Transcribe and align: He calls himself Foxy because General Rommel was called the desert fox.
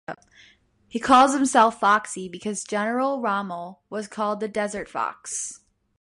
He 0.87 0.99
calls 0.99 1.35
himself 1.35 1.79
Foxy 1.79 2.27
because 2.27 2.63
General 2.63 3.21
Rommel 3.21 3.83
was 3.87 4.07
called 4.07 4.39
the 4.39 4.47
desert 4.47 4.89
fox. 4.89 5.59